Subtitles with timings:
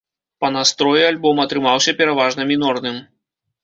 [0.45, 3.03] Па настроі альбом атрымаўся пераважна мінорным.